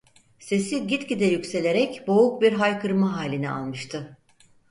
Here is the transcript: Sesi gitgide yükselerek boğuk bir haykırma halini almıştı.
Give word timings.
Sesi 0.39 0.87
gitgide 0.87 1.25
yükselerek 1.25 2.07
boğuk 2.07 2.41
bir 2.41 2.53
haykırma 2.53 3.17
halini 3.17 3.49
almıştı. 3.49 4.17